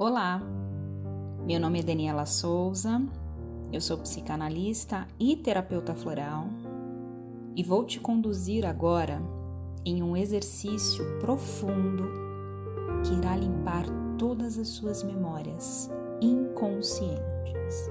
[0.00, 0.40] Olá,
[1.44, 3.02] meu nome é Daniela Souza,
[3.72, 6.46] eu sou psicanalista e terapeuta floral
[7.56, 9.20] e vou te conduzir agora
[9.84, 12.08] em um exercício profundo
[13.04, 15.90] que irá limpar todas as suas memórias
[16.20, 17.90] inconscientes.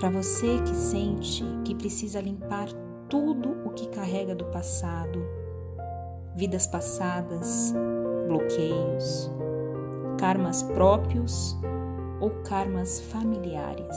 [0.00, 2.66] Para você que sente que precisa limpar
[3.08, 5.20] tudo o que carrega do passado,
[6.34, 7.72] vidas passadas,
[8.26, 9.35] bloqueios,
[10.18, 11.56] karmas próprios
[12.20, 13.96] ou karmas familiares.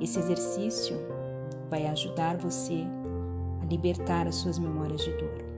[0.00, 0.96] Esse exercício
[1.68, 2.84] vai ajudar você
[3.60, 5.48] a libertar as suas memórias de dor.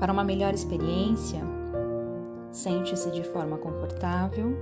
[0.00, 1.40] Para uma melhor experiência,
[2.50, 4.56] sente-se de forma confortável,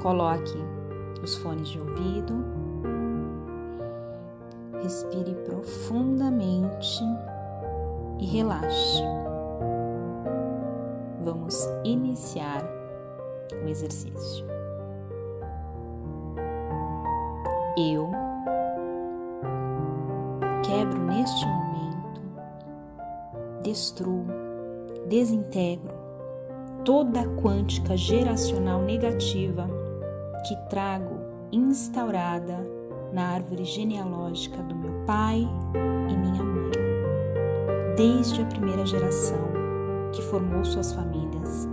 [0.00, 0.56] coloque
[1.22, 2.42] os fones de ouvido,
[4.82, 7.02] respire profundamente
[8.18, 9.02] e relaxe.
[11.22, 12.64] Vamos iniciar
[13.62, 14.46] o exercício.
[17.76, 18.10] Eu
[20.64, 22.22] quebro neste momento,
[23.62, 24.24] destruo,
[25.08, 25.94] desintegro
[26.84, 29.68] toda a quântica geracional negativa
[30.48, 31.20] que trago
[31.52, 32.66] instaurada
[33.12, 35.46] na árvore genealógica do meu pai
[36.08, 36.72] e minha mãe,
[37.96, 39.59] desde a primeira geração
[40.12, 41.68] que formou suas famílias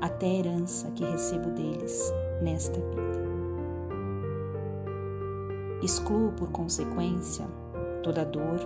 [0.00, 3.22] até a herança que recebo deles nesta vida.
[5.82, 7.46] Excluo por consequência
[8.02, 8.60] toda dor,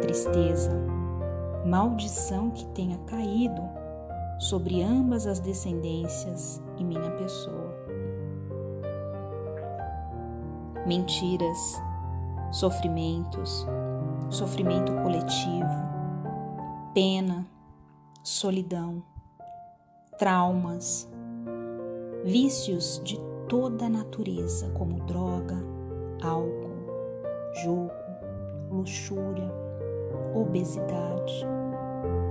[0.00, 0.70] tristeza,
[1.64, 3.62] maldição que tenha caído
[4.38, 7.74] sobre ambas as descendências e minha pessoa.
[10.86, 11.58] Mentiras,
[12.52, 13.66] sofrimentos,
[14.30, 15.88] sofrimento coletivo,
[16.94, 17.46] pena,
[18.28, 19.02] solidão,
[20.18, 21.10] traumas,
[22.24, 25.56] vícios de toda natureza, como droga,
[26.22, 26.76] álcool,
[27.64, 27.90] jogo,
[28.70, 29.50] luxúria,
[30.34, 31.46] obesidade,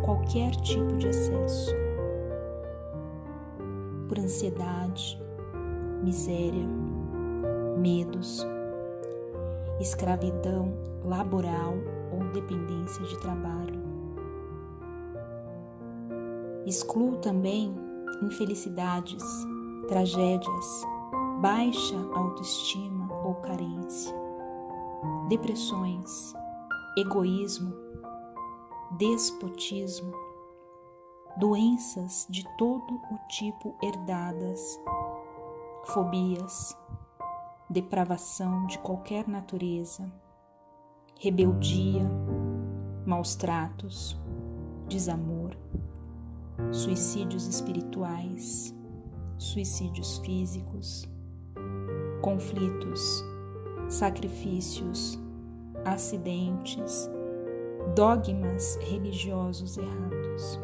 [0.06, 1.76] qualquer tipo de excesso,
[4.08, 5.20] por ansiedade,
[6.04, 6.68] miséria,
[7.76, 8.46] medos,
[9.80, 11.74] escravidão laboral
[12.12, 13.57] ou dependência de trabalho
[16.68, 17.74] Excluo também
[18.22, 19.24] infelicidades,
[19.88, 20.82] tragédias,
[21.40, 24.14] baixa autoestima ou carência,
[25.30, 26.34] depressões,
[26.98, 27.74] egoísmo,
[28.98, 30.12] despotismo,
[31.38, 34.78] doenças de todo o tipo herdadas,
[35.86, 36.78] fobias,
[37.70, 40.12] depravação de qualquer natureza,
[41.18, 42.06] rebeldia,
[43.06, 44.20] maus tratos,
[44.90, 45.56] desamor
[46.72, 48.76] suicídios espirituais,
[49.38, 51.08] suicídios físicos,
[52.22, 53.24] conflitos,
[53.88, 55.20] sacrifícios,
[55.86, 57.10] acidentes,
[57.96, 60.60] dogmas religiosos errados.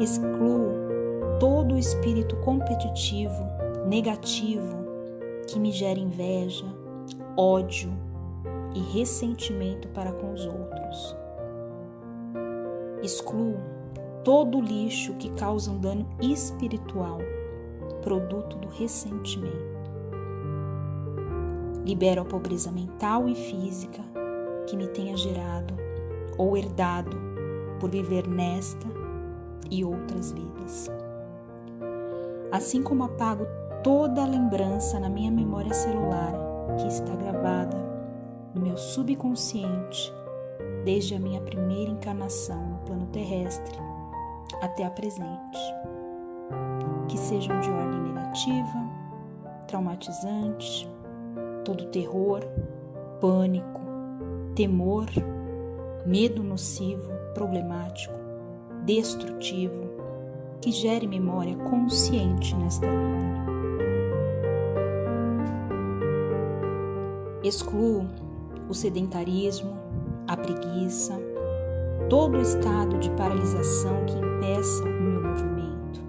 [0.00, 0.72] Excluo
[1.40, 3.44] todo o espírito competitivo,
[3.86, 4.78] negativo,
[5.46, 6.66] que me gera inveja,
[7.36, 7.90] ódio
[8.74, 11.16] e ressentimento para com os outros
[13.02, 13.56] Excluo
[14.24, 17.18] todo o lixo que causa um dano espiritual,
[18.02, 19.78] produto do ressentimento.
[21.84, 24.02] Libero a pobreza mental e física
[24.66, 25.74] que me tenha gerado
[26.36, 27.16] ou herdado
[27.80, 28.86] por viver nesta
[29.70, 30.90] e outras vidas.
[32.50, 33.46] Assim como apago
[33.82, 36.32] toda a lembrança na minha memória celular
[36.78, 37.76] que está gravada
[38.54, 40.12] no meu subconsciente
[40.88, 43.78] desde a minha primeira encarnação no plano terrestre
[44.62, 45.58] até a presente,
[47.06, 48.88] que sejam de ordem negativa,
[49.66, 50.88] traumatizante,
[51.62, 52.40] todo terror,
[53.20, 53.82] pânico,
[54.54, 55.04] temor,
[56.06, 58.18] medo nocivo, problemático,
[58.86, 59.90] destrutivo,
[60.58, 63.28] que gere memória consciente nesta vida.
[67.44, 68.06] Excluo
[68.70, 69.77] o sedentarismo,
[70.28, 71.18] a preguiça,
[72.10, 76.00] todo estado de paralisação que impeça o meu movimento.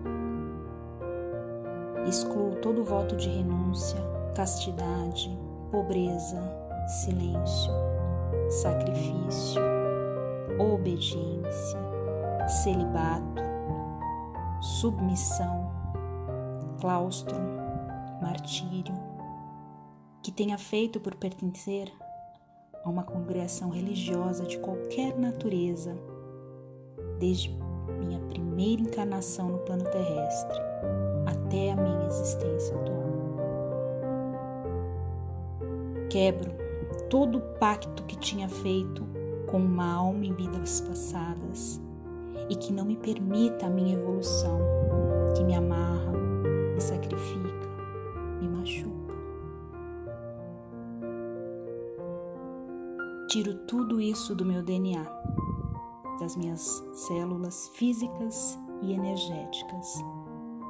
[2.05, 3.97] Excluo todo voto de renúncia,
[4.35, 5.31] castidade,
[5.71, 6.41] pobreza,
[6.85, 7.71] silêncio,
[8.49, 9.61] sacrifício,
[10.59, 11.79] obediência,
[12.61, 13.41] celibato,
[14.61, 15.71] submissão,
[16.81, 17.37] claustro,
[18.21, 18.93] martírio,
[20.21, 21.89] que tenha feito por pertencer
[22.83, 25.95] a uma congregação religiosa de qualquer natureza,
[27.19, 27.49] desde
[27.99, 30.59] minha primeira encarnação no plano terrestre
[31.25, 32.99] até a minha existência atual.
[36.09, 36.51] Quebro
[37.09, 39.05] todo o pacto que tinha feito
[39.47, 41.81] com uma alma em vidas passadas
[42.49, 44.59] e que não me permita a minha evolução,
[45.35, 46.11] que me amarra,
[46.73, 47.67] me sacrifica,
[48.41, 48.88] me machuca.
[53.29, 55.05] Tiro tudo isso do meu DNA,
[56.19, 60.03] das minhas células físicas e energéticas,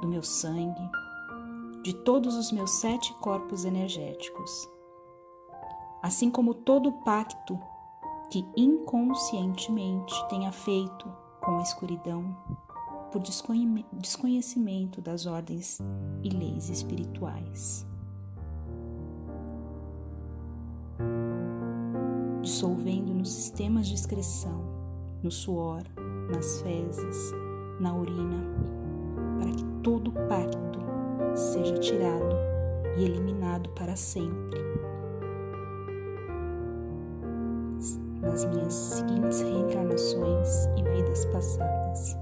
[0.02, 0.90] do meu sangue,
[1.82, 4.68] de todos os meus sete corpos energéticos.
[6.02, 7.58] Assim como todo pacto
[8.30, 11.10] que inconscientemente tenha feito
[11.40, 12.36] com a escuridão
[13.10, 15.78] por desconhecimento das ordens
[16.22, 17.89] e leis espirituais.
[22.50, 24.60] Dissolvendo nos sistemas de excreção,
[25.22, 25.84] no suor,
[26.32, 27.32] nas fezes,
[27.78, 28.44] na urina,
[29.38, 30.80] para que todo pacto
[31.32, 32.34] seja tirado
[32.98, 34.58] e eliminado para sempre.
[38.20, 42.18] Nas minhas seguintes reencarnações e vidas passadas.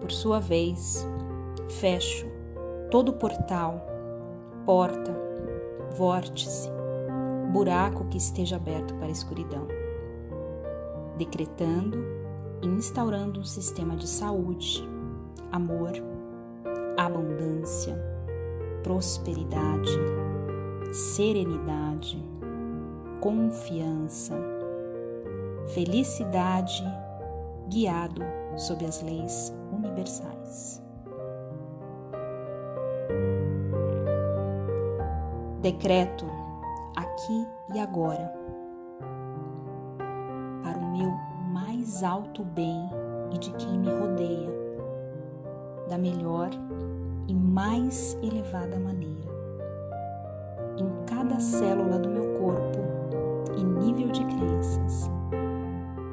[0.00, 1.06] Por sua vez,
[1.68, 2.26] fecho
[2.90, 3.86] todo portal,
[4.64, 5.29] porta,
[5.96, 6.70] vórtice,
[7.52, 9.66] buraco que esteja aberto para a escuridão,
[11.16, 11.98] decretando
[12.62, 14.86] e instaurando um sistema de saúde,
[15.50, 15.92] amor,
[16.96, 17.96] abundância,
[18.82, 19.90] prosperidade,
[20.92, 22.22] serenidade,
[23.20, 24.36] confiança,
[25.74, 26.82] felicidade,
[27.68, 28.22] guiado
[28.56, 30.89] sob as leis universais.
[35.60, 36.24] Decreto
[36.96, 38.32] aqui e agora
[40.62, 41.12] para o meu
[41.52, 42.88] mais alto bem
[43.30, 44.48] e de quem me rodeia,
[45.86, 46.48] da melhor
[47.28, 49.28] e mais elevada maneira.
[50.78, 52.78] Em cada célula do meu corpo
[53.58, 55.10] e nível de crenças,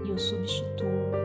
[0.05, 1.16] eu substituo